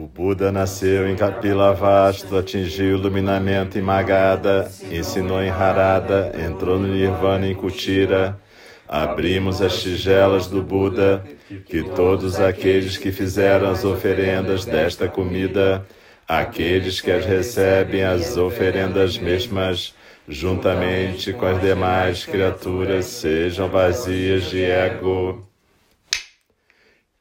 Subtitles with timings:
[0.00, 6.86] O Buda nasceu em Kapilavastu, atingiu o iluminamento em Magadha, ensinou em Harada, entrou no
[6.86, 8.38] Nirvana em Kutira.
[8.86, 11.24] Abrimos as tigelas do Buda,
[11.66, 15.84] que todos aqueles que fizeram as oferendas desta comida,
[16.28, 19.96] aqueles que as recebem as oferendas mesmas,
[20.28, 25.47] juntamente com as demais criaturas, sejam vazias de ego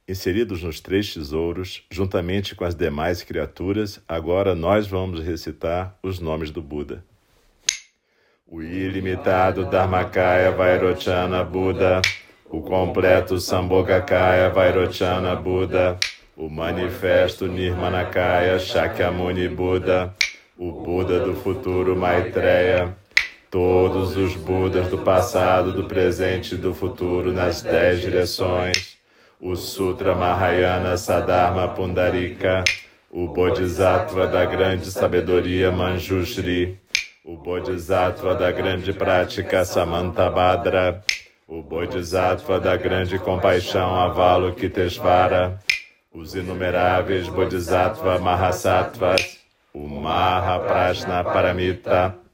[0.07, 6.49] inseridos nos três tesouros, juntamente com as demais criaturas, agora nós vamos recitar os nomes
[6.49, 7.03] do Buda.
[8.47, 12.01] O ilimitado Dharmakaya Vairochana Buda,
[12.45, 15.99] o completo Sambhogakaya Vairochana Buda,
[16.37, 20.15] o manifesto Nirmanakaya Shakyamuni Buda,
[20.57, 22.95] o Buda do futuro Maitreya,
[23.51, 28.96] todos os Budas do passado, do presente e do futuro nas dez direções,
[29.39, 32.63] o Sutra Mahayana Sadharma Pundarika,
[33.11, 36.79] o Bodhisattva da grande sabedoria Manjushri,
[37.23, 41.03] o Bodhisattva da grande prática Samantabhadra,
[41.47, 45.59] o Bodhisattva da grande compaixão Avalokitesvara,
[46.11, 49.37] os inumeráveis Bodhisattva Mahasattvas,
[49.71, 52.26] o Mahaprajna Paramita.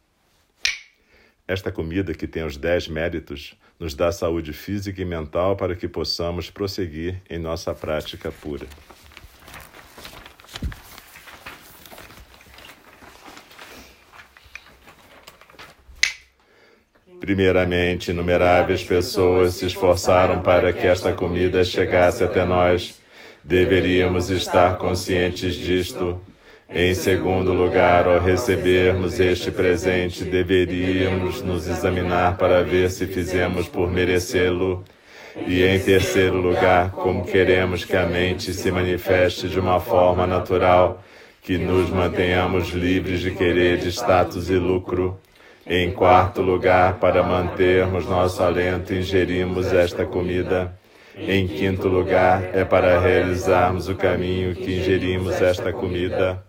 [1.46, 5.90] Esta comida que tem os dez méritos nos dá saúde física e mental para que
[5.90, 8.66] possamos prosseguir em nossa prática pura.
[17.20, 23.02] Primeiramente, inumeráveis pessoas se esforçaram para que esta comida chegasse até nós.
[23.44, 26.22] Deveríamos estar conscientes disto
[26.70, 33.92] em segundo lugar, ao recebermos este presente, deveríamos nos examinar para ver se fizemos por
[33.92, 34.84] merecê-lo.
[35.46, 41.04] E em terceiro lugar, como queremos que a mente se manifeste de uma forma natural,
[41.44, 45.20] que nos mantenhamos livres de querer de status e lucro.
[45.68, 50.74] Em quarto lugar, para mantermos nosso alento, ingerimos esta comida.
[51.16, 56.44] Em quinto lugar, é para realizarmos o caminho que ingerimos esta comida.